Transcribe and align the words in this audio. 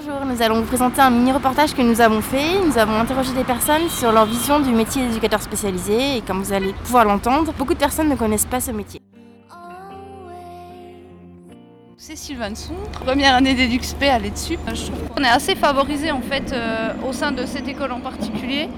Bonjour, 0.00 0.24
nous 0.24 0.42
allons 0.42 0.60
vous 0.60 0.66
présenter 0.66 1.00
un 1.00 1.10
mini-reportage 1.10 1.74
que 1.74 1.82
nous 1.82 2.00
avons 2.00 2.20
fait. 2.20 2.60
Nous 2.64 2.78
avons 2.78 3.00
interrogé 3.00 3.32
des 3.32 3.42
personnes 3.42 3.88
sur 3.88 4.12
leur 4.12 4.26
vision 4.26 4.60
du 4.60 4.70
métier 4.70 5.04
d'éducateur 5.04 5.42
spécialisé 5.42 6.18
et 6.18 6.20
comme 6.20 6.40
vous 6.40 6.52
allez 6.52 6.72
pouvoir 6.84 7.04
l'entendre, 7.04 7.52
beaucoup 7.54 7.74
de 7.74 7.80
personnes 7.80 8.08
ne 8.08 8.14
connaissent 8.14 8.46
pas 8.46 8.60
ce 8.60 8.70
métier. 8.70 9.00
C'est 11.96 12.14
Sylvain 12.14 12.54
Son, 12.54 12.74
première 12.92 13.34
année 13.34 13.54
d'EduxP 13.54 14.04
à 14.04 14.20
dessus. 14.20 14.56
Je 14.72 14.86
trouve 14.86 15.08
qu'on 15.16 15.24
est 15.24 15.28
assez 15.28 15.56
favorisé 15.56 16.12
en 16.12 16.20
fait 16.20 16.52
euh, 16.52 16.92
au 17.04 17.12
sein 17.12 17.32
de 17.32 17.44
cette 17.44 17.66
école 17.66 17.90
en 17.90 18.00
particulier 18.00 18.68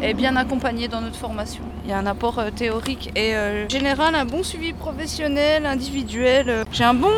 et 0.00 0.14
bien 0.14 0.36
accompagné 0.36 0.86
dans 0.86 1.00
notre 1.00 1.16
formation. 1.16 1.64
Il 1.82 1.90
y 1.90 1.92
a 1.92 1.98
un 1.98 2.06
apport 2.06 2.38
euh, 2.38 2.50
théorique 2.52 3.10
et 3.16 3.34
euh, 3.34 3.68
général, 3.68 4.14
un 4.14 4.26
bon 4.26 4.44
suivi 4.44 4.74
professionnel, 4.74 5.66
individuel. 5.66 6.64
J'ai 6.70 6.84
un 6.84 6.94
bon 6.94 7.10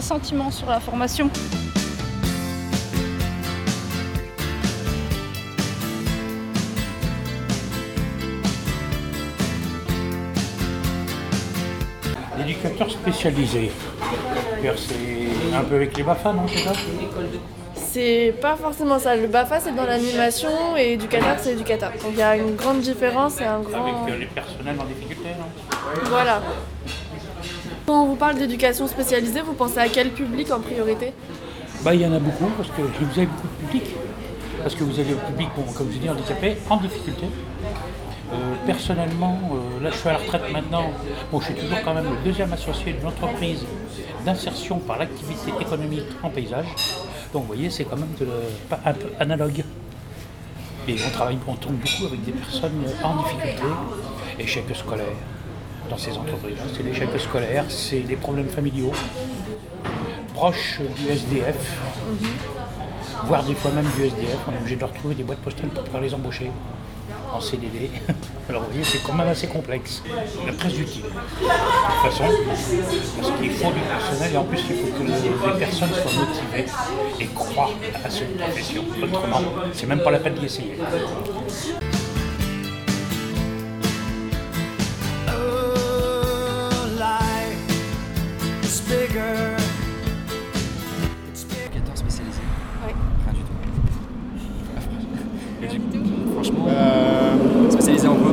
sentiment 0.00 0.52
sur 0.52 0.68
la 0.68 0.78
formation. 0.78 1.28
L'éducateur 12.50 12.90
spécialisé. 12.90 13.70
C'est 14.60 15.56
un 15.56 15.62
peu 15.62 15.76
avec 15.76 15.96
les 15.96 16.02
BAFA, 16.02 16.32
non 16.32 16.46
c'est 16.48 16.58
ça 16.58 16.72
C'est 17.76 18.34
pas 18.42 18.56
forcément 18.56 18.98
ça. 18.98 19.14
Le 19.14 19.28
BAFA, 19.28 19.60
c'est 19.60 19.74
dans 19.74 19.84
l'animation 19.84 20.76
et 20.76 20.94
éducateur, 20.94 21.36
c'est 21.38 21.52
éducateur. 21.52 21.92
Donc 21.92 22.10
il 22.12 22.18
y 22.18 22.22
a 22.22 22.36
une 22.36 22.56
grande 22.56 22.80
différence 22.80 23.40
et 23.40 23.44
un 23.44 23.60
grand. 23.60 23.84
Avec 23.84 24.14
euh, 24.14 24.18
les 24.18 24.26
personnels 24.26 24.74
en 24.80 24.84
difficulté, 24.84 25.28
non 25.38 25.46
Voilà. 26.06 26.42
Quand 27.86 28.02
on 28.02 28.06
vous 28.06 28.16
parle 28.16 28.34
d'éducation 28.34 28.88
spécialisée, 28.88 29.42
vous 29.42 29.54
pensez 29.54 29.78
à 29.78 29.88
quel 29.88 30.10
public 30.10 30.50
en 30.50 30.58
priorité? 30.58 31.12
Bah, 31.82 31.94
il 31.94 32.00
y 32.00 32.06
en 32.06 32.12
a 32.12 32.18
beaucoup, 32.18 32.50
parce 32.56 32.70
que 32.70 32.82
vous 32.82 33.16
avez 33.16 33.26
beaucoup 33.26 33.46
de 33.46 33.66
public. 33.66 33.94
Parce 34.60 34.74
que 34.74 34.82
vous 34.82 34.98
avez 34.98 35.10
le 35.10 35.16
public, 35.16 35.48
bon, 35.56 35.62
comme 35.72 35.92
je 35.92 35.98
dis, 35.98 36.10
handicapé, 36.10 36.56
en 36.68 36.78
difficulté. 36.78 37.26
Euh, 38.32 38.54
personnellement, 38.64 39.38
euh, 39.52 39.82
là 39.82 39.90
je 39.90 39.96
suis 39.96 40.08
à 40.08 40.12
la 40.12 40.18
retraite 40.18 40.52
maintenant. 40.52 40.92
Bon, 41.32 41.40
je 41.40 41.46
suis 41.46 41.54
toujours 41.54 41.78
quand 41.84 41.94
même 41.94 42.04
le 42.04 42.24
deuxième 42.24 42.52
associé 42.52 42.92
d'une 42.92 43.06
entreprise 43.06 43.64
d'insertion 44.24 44.78
par 44.78 44.98
l'activité 44.98 45.50
économique 45.60 46.06
en 46.22 46.30
paysage. 46.30 46.66
Donc 47.32 47.42
vous 47.42 47.48
voyez, 47.48 47.70
c'est 47.70 47.84
quand 47.84 47.96
même 47.96 48.14
de 48.20 48.28
un 48.84 48.92
peu 48.92 49.08
analogue. 49.18 49.64
Et 50.86 50.96
on 51.06 51.10
travaille, 51.10 51.38
on 51.46 51.54
tourne 51.54 51.76
beaucoup 51.76 52.06
avec 52.06 52.24
des 52.24 52.32
personnes 52.32 52.84
en 53.02 53.16
difficulté, 53.22 53.64
échecs 54.38 54.76
scolaires 54.76 55.06
dans 55.88 55.98
ces 55.98 56.16
entreprises. 56.16 56.56
C'est 56.74 56.84
l'échec 56.84 57.08
scolaire, 57.18 57.64
c'est 57.68 58.00
des 58.00 58.16
problèmes 58.16 58.48
familiaux, 58.48 58.92
proches 60.34 60.80
du 60.96 61.08
SDF, 61.08 61.80
voire 63.24 63.42
des 63.42 63.54
fois 63.54 63.72
même 63.72 63.88
du 63.96 64.04
SDF. 64.04 64.38
On 64.48 64.52
est 64.52 64.58
obligé 64.58 64.76
de 64.76 64.80
leur 64.80 64.92
trouver 64.92 65.16
des 65.16 65.24
boîtes 65.24 65.40
postales 65.40 65.70
pour 65.70 65.84
pouvoir 65.84 66.02
les 66.02 66.14
embaucher 66.14 66.50
en 67.32 67.40
CDD. 67.40 67.90
Alors 68.48 68.62
vous 68.62 68.68
voyez, 68.70 68.84
c'est 68.84 69.02
quand 69.02 69.12
même 69.12 69.28
assez 69.28 69.46
complexe, 69.46 70.02
mais 70.44 70.52
très 70.52 70.72
utile. 70.74 71.02
De 71.02 71.08
toute 71.08 72.10
façon, 72.10 72.24
parce 72.46 73.32
qu'il 73.40 73.52
faut 73.52 73.72
du 73.72 73.80
personnel 73.80 74.32
et 74.32 74.36
en 74.36 74.44
plus 74.44 74.60
il 74.68 74.76
faut 74.76 74.98
que 74.98 75.02
les, 75.04 75.58
personnes 75.58 75.90
soient 75.90 76.24
motivées 76.24 76.66
et 77.20 77.26
croient 77.26 77.70
à 78.04 78.10
cette 78.10 78.36
profession. 78.36 78.84
Autrement, 79.02 79.42
c'est 79.72 79.86
même 79.86 80.02
pas 80.02 80.10
la 80.10 80.18
peine 80.18 80.34
d'y 80.34 80.46
essayer. 80.46 80.76
Oh, 85.28 86.86
life 86.98 88.64
is 88.64 88.82
bigger. 88.88 89.56
éducateur 91.70 91.96
spécialisé 91.96 92.40
Ouais. 92.84 92.94
Rien 95.60 95.72
du 95.72 95.80
tout. 95.80 96.19
Franchement, 96.42 96.68
spécialisé 97.70 98.08
en 98.08 98.14
quoi 98.14 98.32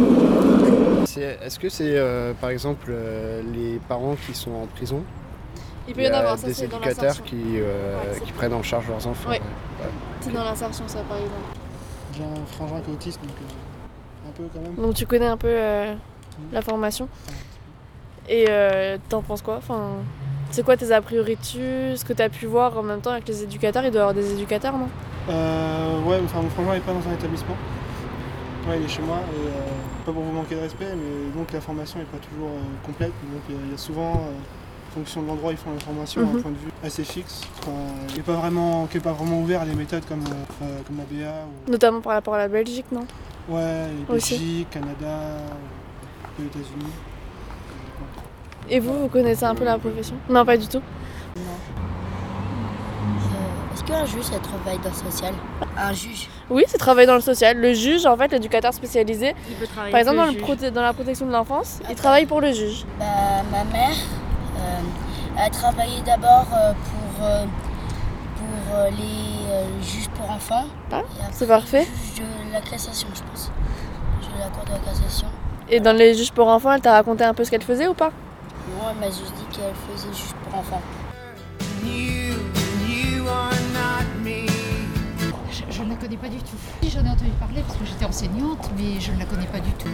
C'est- 1.06 1.40
Est-ce 1.44 1.60
que 1.60 1.68
c'est 1.68 1.98
euh, 1.98 2.32
par 2.40 2.52
exemple 2.52 2.88
euh, 2.90 3.42
les 3.54 3.80
parents 3.90 4.16
qui 4.26 4.34
sont 4.34 4.52
en 4.52 4.66
prison 4.68 5.02
Il 5.90 5.94
peut 5.94 6.04
y 6.04 6.10
en 6.10 6.14
avoir, 6.14 6.38
ça 6.38 6.48
des 6.48 6.54
c'est 6.54 6.68
dans 6.68 6.78
éducateurs 6.78 7.22
qui, 7.24 7.36
euh, 7.58 7.98
Ouais, 8.14 8.32
prennent 8.38 8.54
en 8.54 8.64
charge 8.64 8.88
leurs 8.88 9.06
enfants. 9.08 9.30
Ouais. 9.30 9.42
C'est 10.22 10.32
dans 10.32 10.46
l'insertion 10.46 10.86
ça 10.88 11.00
par 11.00 11.18
exemple. 11.18 11.36
J'ai 12.16 12.24
un 12.24 12.46
frangin 12.46 12.80
qui 12.82 12.92
est 12.92 12.94
autiste, 12.94 13.20
donc 13.22 13.32
euh, 13.42 14.30
un 14.30 14.32
peu 14.32 14.44
quand 14.54 14.62
même. 14.62 14.76
Donc 14.86 14.96
tu 14.96 15.06
connais 15.06 15.28
un 15.28 15.38
peu 15.38 15.50
euh, 15.50 15.94
la 16.54 16.62
formation. 16.62 17.10
Et 18.30 18.46
euh, 18.50 18.98
t'en 19.10 19.22
penses 19.22 19.42
quoi? 19.42 19.58
Enfin, 19.58 19.82
C'est 20.52 20.64
quoi 20.64 20.78
tes 20.78 20.94
a 20.94 21.02
priori 21.02 21.36
dessus 21.36 21.98
Ce 21.98 22.06
que 22.06 22.14
t'as 22.14 22.30
pu 22.30 22.46
voir 22.46 22.78
en 22.78 22.84
même 22.84 23.02
temps 23.02 23.12
avec 23.12 23.28
les 23.28 23.44
éducateurs? 23.44 23.84
Il 23.84 23.92
doit 23.92 24.00
y 24.00 24.02
avoir 24.04 24.14
des 24.14 24.32
éducateurs, 24.32 24.78
non? 24.78 24.88
Euh, 25.30 26.02
ouais, 26.04 26.20
enfin 26.24 26.42
mon 26.42 26.50
frangin 26.50 26.74
n'est 26.74 26.80
pas 26.80 26.94
dans 26.94 27.06
un 27.10 27.14
établissement. 27.14 27.56
Il 28.76 28.84
est 28.84 28.88
chez 28.90 29.02
moi, 29.02 29.18
et 29.18 29.48
euh, 29.48 29.52
pas 30.06 30.12
pour 30.12 30.22
vous 30.24 30.32
manquer 30.32 30.56
de 30.56 30.60
respect, 30.62 30.94
mais 30.96 31.32
donc 31.36 31.52
la 31.54 31.62
formation 31.62 32.00
n'est 32.00 32.06
pas 32.06 32.18
toujours 32.18 32.50
euh, 32.50 32.86
complète. 32.86 33.12
Donc 33.32 33.42
il 33.50 33.56
y 33.56 33.58
a- 33.58 33.62
il 33.66 33.72
y, 33.72 33.74
a 33.74 33.78
souvent, 33.78 34.12
euh, 34.12 34.92
en 34.92 34.94
fonction 34.94 35.22
de 35.24 35.28
l'endroit, 35.28 35.52
ils 35.52 35.58
font 35.58 35.72
la 35.74 35.80
formation 35.80 36.22
à 36.22 36.26
Mhm. 36.26 36.38
un 36.38 36.42
point 36.42 36.52
de 36.52 36.58
vue 36.58 36.70
assez 36.84 37.04
fixe, 37.04 37.42
qui 38.10 38.16
n'est 38.18 38.24
pas, 38.24 38.34
vraiment- 38.34 38.86
qui 38.88 38.98
est 38.98 39.02
pas 39.02 39.14
vraiment 39.14 39.40
ouvert 39.42 39.62
à 39.62 39.66
des 39.66 39.74
méthodes 39.74 40.04
comme, 40.08 40.24
comme 40.24 40.98
la 40.98 41.06
BA, 41.06 41.32
ou, 41.68 41.72
Notamment 41.72 42.02
par 42.02 42.14
rapport 42.14 42.34
à 42.36 42.40
la 42.40 42.48
Belgique, 42.50 42.86
non? 42.92 43.06
Ouais, 43.50 43.88
les 44.10 44.16
Aussi. 44.16 44.32
Belgique, 44.38 44.70
Canada, 44.70 45.38
les 46.38 46.46
États-Unis. 46.46 46.92
Et 48.70 48.80
vous, 48.82 49.00
vous 49.00 49.08
connaissez 49.08 49.46
un 49.46 49.56
peu 49.56 49.64
la 49.64 49.80
profession? 49.80 50.16
Non, 50.30 50.44
pas 50.46 50.58
du 50.58 50.68
tout. 50.68 50.82
Euh, 51.38 51.42
Est-ce 53.74 53.84
qu'un 53.86 54.06
juge, 54.06 54.24
ça 54.24 54.40
travaille 54.40 54.78
dans 54.80 54.90
le 54.90 54.96
social? 55.12 55.34
Un 55.78 55.94
juge? 55.94 56.28
Oui, 56.50 56.64
c'est 56.68 56.78
travailler 56.78 57.08
dans 57.08 57.16
le 57.16 57.22
social. 57.22 57.58
Le 57.58 57.74
juge, 57.74 58.06
en 58.06 58.16
fait, 58.16 58.32
l'éducateur 58.32 58.74
spécialisé, 58.74 59.36
Il 59.50 59.56
peut 59.56 59.68
travailler 59.68 59.92
par 59.92 60.00
exemple 60.00 60.18
dans, 60.18 60.26
le 60.26 60.32
proté- 60.34 60.72
dans 60.72 60.82
la 60.82 60.94
protection 60.94 61.26
de 61.26 61.32
l'enfance, 61.32 61.80
il 61.90 61.96
travaille 61.96 62.26
pour 62.26 62.40
le 62.42 62.54
juge. 62.54 62.86
bah, 63.00 63.06
Ma 63.52 63.64
mère 63.66 63.90
euh, 64.58 65.46
a 65.46 65.50
travaillé 65.50 66.02
d'abord 66.06 66.46
euh, 66.54 66.72
pour, 66.72 67.26
euh, 67.26 67.44
pour 68.38 68.76
euh, 68.76 68.90
les 68.92 69.52
euh, 69.52 69.66
juges 69.84 70.08
pour 70.10 70.30
enfants. 70.32 70.66
Ah, 70.92 71.00
Et 71.00 71.22
après, 71.22 71.34
c'est 71.34 71.48
parfait. 71.48 71.88
Juge 72.16 72.24
de 72.48 72.54
la 72.54 72.62
cassation, 72.62 73.08
je 73.14 73.22
pense. 73.24 73.52
Juge 74.22 74.34
de 74.34 74.40
la 74.40 74.48
cour 74.48 74.64
de 74.64 74.72
la 74.72 74.80
cassation. 74.80 75.28
Et 75.70 75.82
dans 75.82 75.92
les 75.94 76.16
juges 76.16 76.32
pour 76.32 76.48
enfants, 76.48 76.72
elle 76.72 76.80
t'a 76.82 76.94
raconté 76.94 77.26
un 77.26 77.34
peu 77.34 77.44
ce 77.44 77.52
qu'elle 77.52 77.62
faisait 77.64 77.88
ou 77.88 77.94
pas? 77.94 78.12
Moi, 78.78 78.92
elle 78.94 79.00
m'a 79.02 79.08
juste 79.08 79.34
dit 79.36 79.58
qu'elle 79.58 79.74
faisait 79.94 80.14
juge 80.14 80.34
pour 80.46 80.60
enfants. 80.60 80.82
You, 81.84 82.36
you 82.88 83.28
are 83.28 83.52
not 83.74 83.97
me. 83.97 83.97
Je, 85.78 85.84
ne 85.84 85.90
la 85.90 85.96
connais 85.96 86.18
pas 86.18 86.28
du 86.28 86.38
tout. 86.38 86.58
J'en 86.82 87.06
ai 87.06 87.10
entendu 87.10 87.30
parler 87.40 87.62
parce 87.62 87.78
que 87.78 87.86
j'étais 87.86 88.06
enseignante, 88.06 88.68
mais 88.76 89.00
je 89.00 89.12
ne 89.12 89.20
la 89.20 89.26
connais 89.26 89.46
pas 89.46 89.60
du 89.60 89.70
tout. 89.74 89.90